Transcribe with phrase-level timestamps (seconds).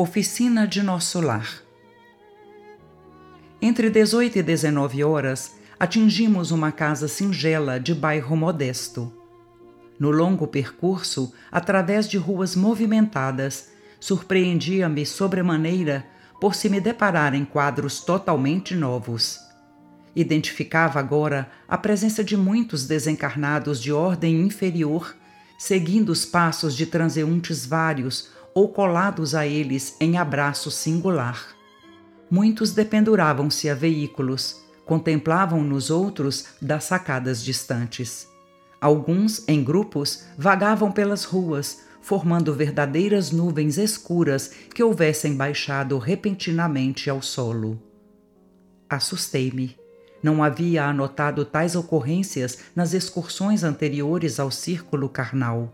[0.00, 1.60] Oficina de Nosso Lar.
[3.60, 9.12] Entre 18 e 19 horas, atingimos uma casa singela de bairro modesto.
[9.98, 16.06] No longo percurso, através de ruas movimentadas, surpreendia-me sobremaneira
[16.40, 19.40] por se me deparar em quadros totalmente novos.
[20.14, 25.16] Identificava agora a presença de muitos desencarnados de ordem inferior,
[25.58, 31.54] seguindo os passos de transeuntes vários ou colados a eles em abraço singular.
[32.28, 38.26] Muitos dependuravam-se a veículos, contemplavam nos outros das sacadas distantes.
[38.80, 47.22] Alguns, em grupos, vagavam pelas ruas, formando verdadeiras nuvens escuras que houvessem baixado repentinamente ao
[47.22, 47.80] solo.
[48.90, 49.76] Assustei-me.
[50.20, 55.72] Não havia anotado tais ocorrências nas excursões anteriores ao círculo carnal.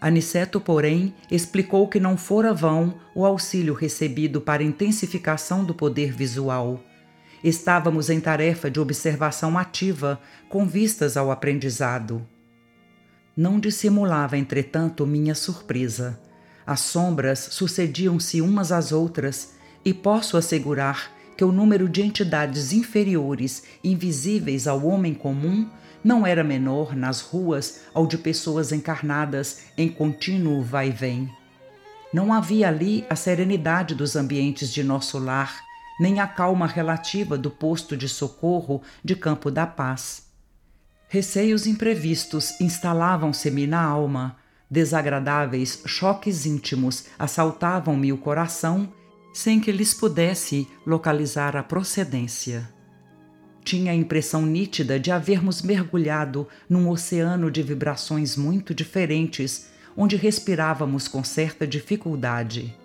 [0.00, 6.80] Aniceto, porém, explicou que não fora vão o auxílio recebido para intensificação do poder visual.
[7.42, 12.24] Estávamos em tarefa de observação ativa, com vistas ao aprendizado.
[13.36, 16.20] Não dissimulava, entretanto, minha surpresa.
[16.64, 19.54] As sombras sucediam-se umas às outras,
[19.84, 25.70] e posso assegurar que o número de entidades inferiores, invisíveis ao homem comum,
[26.02, 31.30] não era menor nas ruas ao de pessoas encarnadas em contínuo vai-vem.
[32.12, 35.62] Não havia ali a serenidade dos ambientes de nosso lar,
[36.00, 40.24] nem a calma relativa do posto de socorro de Campo da Paz.
[41.08, 44.36] Receios imprevistos instalavam-se-me na alma,
[44.68, 48.92] desagradáveis choques íntimos assaltavam-me o coração
[49.38, 52.68] sem que lhes pudesse localizar a procedência.
[53.62, 61.06] Tinha a impressão nítida de havermos mergulhado num oceano de vibrações muito diferentes, onde respirávamos
[61.06, 62.76] com certa dificuldade.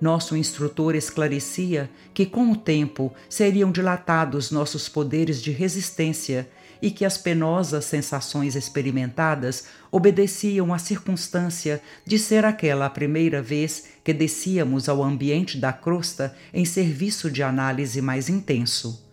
[0.00, 6.50] Nosso instrutor esclarecia que, com o tempo, seriam dilatados nossos poderes de resistência
[6.82, 13.84] e que as penosas sensações experimentadas obedeciam à circunstância de ser aquela a primeira vez
[14.02, 19.10] que descíamos ao ambiente da crosta em serviço de análise mais intenso.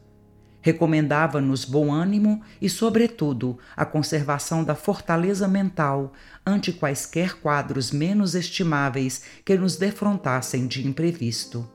[0.62, 6.14] Recomendava-nos bom ânimo e, sobretudo, a conservação da fortaleza mental
[6.46, 11.66] ante quaisquer quadros menos estimáveis que nos defrontassem de imprevisto.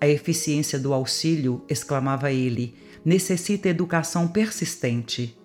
[0.00, 5.38] A eficiência do auxílio, exclamava ele, necessita educação persistente.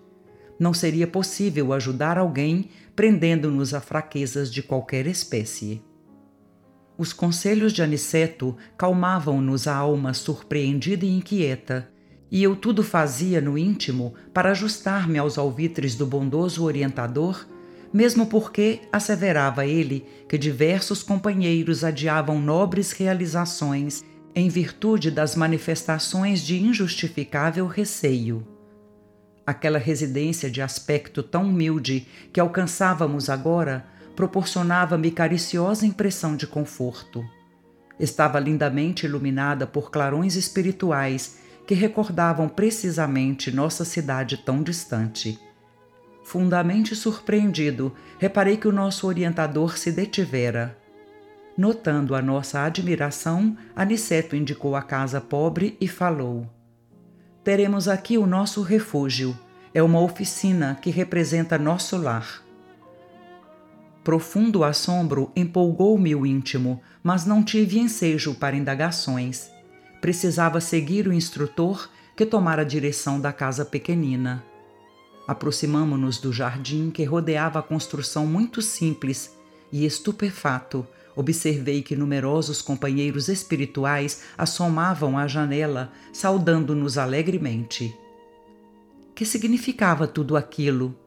[0.58, 5.82] Não seria possível ajudar alguém prendendo-nos a fraquezas de qualquer espécie.
[6.96, 11.90] Os conselhos de Aniceto calmavam-nos a alma surpreendida e inquieta,
[12.30, 17.46] e eu tudo fazia no íntimo para ajustar-me aos alvitres do bondoso orientador,
[17.92, 26.60] mesmo porque asseverava ele que diversos companheiros adiavam nobres realizações em virtude das manifestações de
[26.60, 28.46] injustificável receio.
[29.46, 33.86] Aquela residência de aspecto tão humilde que alcançávamos agora
[34.16, 37.24] proporcionava-me cariciosa impressão de conforto.
[37.98, 45.38] Estava lindamente iluminada por clarões espirituais que recordavam precisamente nossa cidade tão distante.
[46.24, 50.76] Fundamente surpreendido, reparei que o nosso orientador se detivera.
[51.56, 56.46] Notando a nossa admiração, Aniceto indicou a casa pobre e falou:
[57.42, 59.38] Teremos aqui o nosso refúgio.
[59.72, 62.42] É uma oficina que representa nosso lar.
[64.02, 69.54] Profundo assombro empolgou-me o íntimo, mas não tive ensejo para indagações
[70.04, 74.44] precisava seguir o instrutor que tomara a direção da casa pequenina.
[75.26, 79.34] Aproximamo-nos do jardim que rodeava a construção muito simples
[79.72, 87.94] e, estupefato, observei que numerosos companheiros espirituais assomavam à janela, saudando-nos alegremente.
[89.14, 90.98] Que significava tudo aquilo?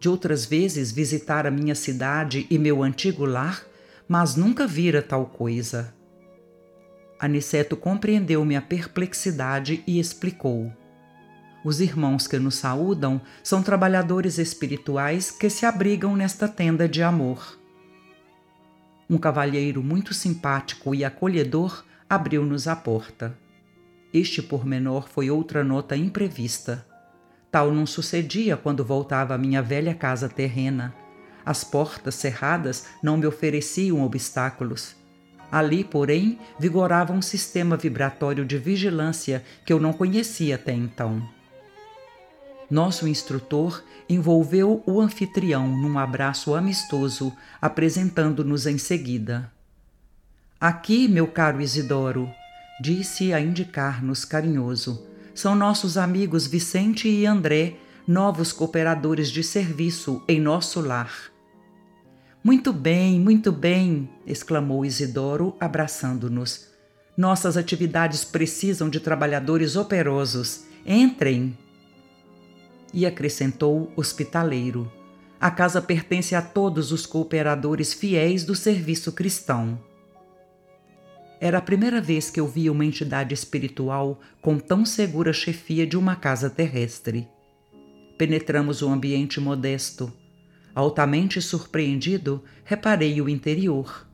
[0.00, 3.62] De outras vezes visitara minha cidade e meu antigo lar,
[4.08, 5.94] mas nunca vira tal coisa.
[7.20, 10.72] Aniceto compreendeu minha perplexidade e explicou.
[11.64, 17.61] Os irmãos que nos saúdam são trabalhadores espirituais que se abrigam nesta tenda de amor.
[19.12, 23.36] Um cavalheiro muito simpático e acolhedor abriu-nos a porta.
[24.10, 26.86] Este pormenor foi outra nota imprevista.
[27.50, 30.94] Tal não sucedia quando voltava à minha velha casa terrena.
[31.44, 34.96] As portas cerradas não me ofereciam obstáculos.
[35.50, 41.22] Ali, porém, vigorava um sistema vibratório de vigilância que eu não conhecia até então.
[42.72, 47.30] Nosso instrutor envolveu o anfitrião num abraço amistoso,
[47.60, 49.52] apresentando-nos em seguida.
[50.58, 52.30] Aqui, meu caro Isidoro,
[52.80, 55.06] disse a indicar-nos carinhoso.
[55.34, 57.76] São nossos amigos Vicente e André,
[58.08, 61.12] novos cooperadores de serviço em nosso lar.
[62.42, 66.68] Muito bem, muito bem, exclamou Isidoro, abraçando-nos.
[67.18, 70.64] Nossas atividades precisam de trabalhadores operosos.
[70.86, 71.54] Entrem.
[72.92, 74.90] E acrescentou hospitaleiro.
[75.40, 79.80] A casa pertence a todos os cooperadores fiéis do serviço cristão.
[81.40, 85.96] Era a primeira vez que eu via uma entidade espiritual com tão segura chefia de
[85.96, 87.28] uma casa terrestre.
[88.16, 90.12] Penetramos o ambiente modesto.
[90.72, 94.06] Altamente surpreendido, reparei o interior.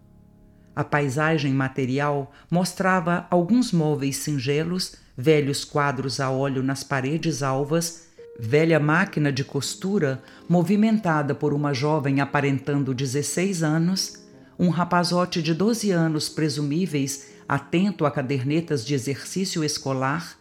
[0.75, 8.08] A paisagem material mostrava alguns móveis singelos, velhos quadros a óleo nas paredes alvas,
[8.39, 15.93] velha máquina de costura movimentada por uma jovem aparentando 16 anos um rapazote de 12
[15.93, 20.37] anos presumíveis, atento a cadernetas de exercício escolar,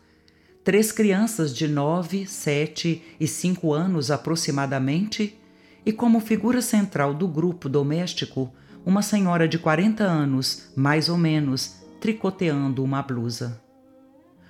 [0.63, 5.39] três crianças de 9, 7 e 5 anos aproximadamente,
[5.85, 8.51] e como figura central do grupo doméstico,
[8.83, 13.66] uma senhora de 40 anos, mais ou menos, tricoteando uma blusa.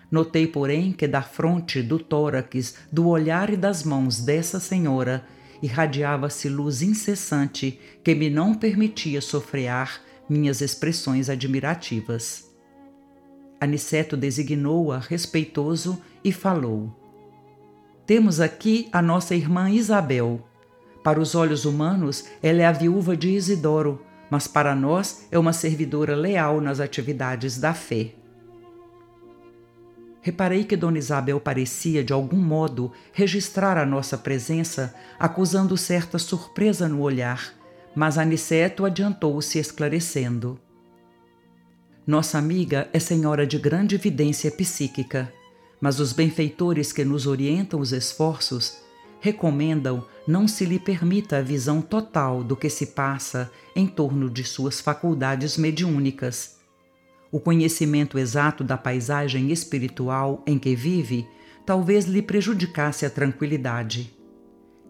[0.09, 5.25] Notei, porém, que da fronte, do tórax, do olhar e das mãos dessa senhora
[5.61, 12.47] irradiava-se luz incessante que me não permitia sofrear minhas expressões admirativas.
[13.59, 16.95] Aniceto designou-a respeitoso e falou:
[18.05, 20.47] Temos aqui a nossa irmã Isabel.
[21.03, 25.53] Para os olhos humanos, ela é a viúva de Isidoro, mas para nós é uma
[25.53, 28.16] servidora leal nas atividades da fé.
[30.27, 36.85] Reparei que Dona Isabel parecia, de algum modo, registrar a nossa presença, acusando certa surpresa
[36.85, 37.53] no olhar,
[37.95, 40.59] mas Aniceto adiantou-se esclarecendo.
[42.05, 45.31] Nossa amiga é senhora de grande evidência psíquica,
[45.79, 48.79] mas os benfeitores que nos orientam os esforços
[49.21, 54.43] recomendam não se lhe permita a visão total do que se passa em torno de
[54.43, 56.56] suas faculdades mediúnicas
[57.31, 61.27] o conhecimento exato da paisagem espiritual em que vive
[61.65, 64.15] talvez lhe prejudicasse a tranquilidade.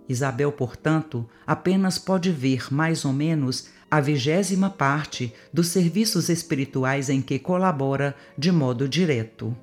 [0.07, 7.21] Isabel, portanto, apenas pode ver mais ou menos a vigésima parte dos serviços espirituais em
[7.21, 9.55] que colabora de modo direto.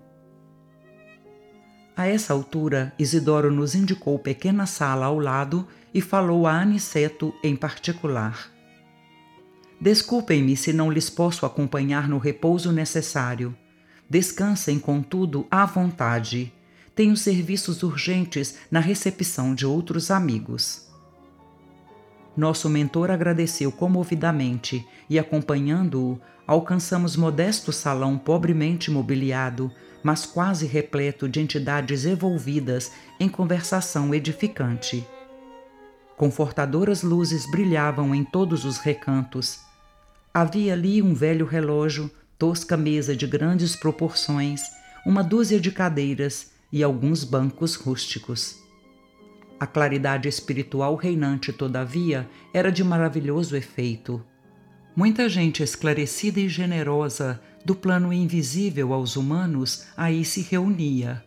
[1.97, 7.55] A essa altura, Isidoro nos indicou pequena sala ao lado e falou a Aniceto em
[7.55, 8.54] particular.
[9.81, 13.55] Desculpem-me se não lhes posso acompanhar no repouso necessário.
[14.09, 16.53] Descansem, contudo, à vontade.
[16.95, 20.89] Tenho serviços urgentes na recepção de outros amigos.
[22.37, 29.73] Nosso mentor agradeceu comovidamente e, acompanhando-o, alcançamos modesto salão pobremente mobiliado,
[30.03, 35.07] mas quase repleto de entidades evolvidas em conversação edificante.
[36.17, 39.61] Confortadoras luzes brilhavam em todos os recantos
[40.37, 44.63] Havia ali um velho relógio, tosca mesa de grandes proporções,
[45.07, 48.57] uma dúzia de cadeiras e alguns bancos rústicos.
[49.61, 54.21] A claridade espiritual reinante, todavia, era de maravilhoso efeito.
[54.97, 61.25] Muita gente esclarecida e generosa do plano invisível aos humanos aí se reunia.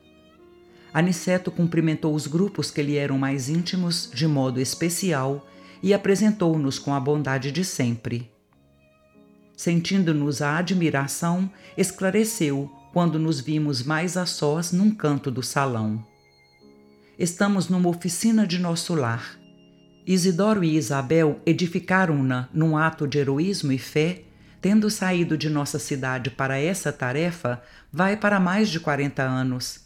[0.93, 5.47] Aniceto cumprimentou os grupos que lhe eram mais íntimos de modo especial
[5.81, 8.35] e apresentou-nos com a bondade de sempre
[9.57, 16.05] sentindo-nos a admiração, esclareceu quando nos vimos mais a sós num canto do salão.
[17.17, 19.37] Estamos numa oficina de nosso lar.
[20.05, 24.21] Isidoro e Isabel edificaram-na num ato de heroísmo e fé,
[24.61, 27.61] tendo saído de nossa cidade para essa tarefa,
[27.91, 29.79] vai para mais de 40 anos.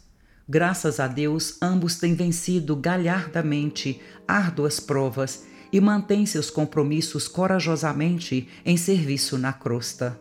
[0.46, 8.76] Graças a Deus, ambos têm vencido galhardamente árduas provas e mantém seus compromissos corajosamente em
[8.76, 10.20] serviço na crosta.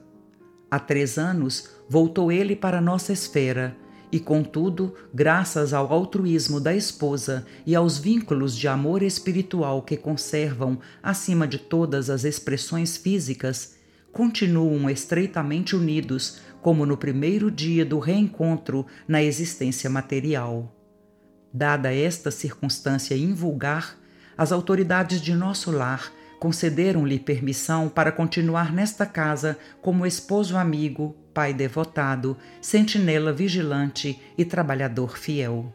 [0.69, 3.75] Há três anos voltou ele para nossa esfera
[4.11, 10.79] e, contudo, graças ao altruísmo da esposa e aos vínculos de amor espiritual que conservam
[11.01, 13.75] acima de todas as expressões físicas,
[14.11, 20.75] continuam estreitamente unidos, como no primeiro dia do reencontro na existência material.
[21.53, 23.97] Dada esta circunstância invulgar,
[24.37, 31.53] as autoridades de nosso lar concederam-lhe permissão para continuar nesta casa como esposo amigo, pai
[31.53, 35.71] devotado, sentinela vigilante e trabalhador fiel.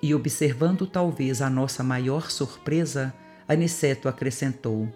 [0.00, 3.12] E observando talvez a nossa maior surpresa,
[3.48, 4.88] Aniceto acrescentou: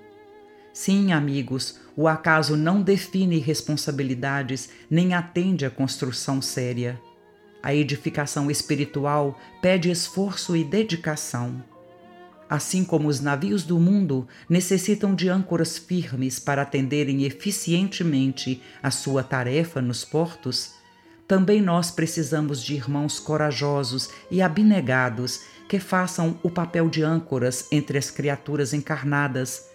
[0.72, 7.00] Sim, amigos, o acaso não define responsabilidades nem atende à construção séria.
[7.62, 11.62] A edificação espiritual pede esforço e dedicação.
[12.48, 19.22] Assim como os navios do mundo necessitam de âncoras firmes para atenderem eficientemente a sua
[19.22, 20.72] tarefa nos portos,
[21.28, 27.96] também nós precisamos de irmãos corajosos e abnegados que façam o papel de âncoras entre
[27.96, 29.68] as criaturas encarnadas,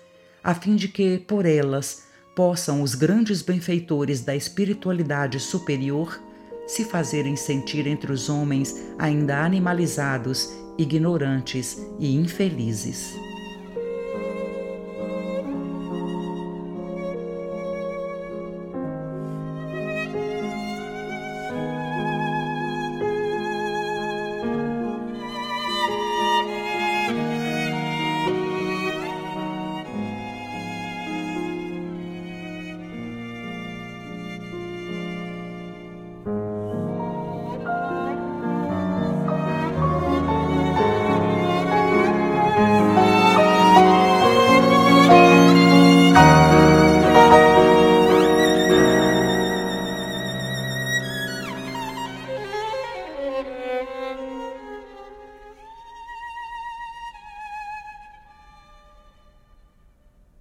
[0.44, 2.04] a fim de que, por elas,
[2.36, 6.20] possam os grandes benfeitores da espiritualidade superior
[6.68, 13.16] se fazerem sentir entre os homens ainda animalizados, ignorantes e infelizes.